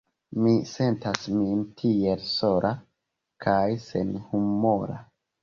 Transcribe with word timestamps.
Mi 0.43 0.51
sentas 0.69 1.27
min 1.41 1.61
tiel 1.81 2.23
sola 2.31 2.73
kaj 3.47 3.61
senhumora." 3.87 4.99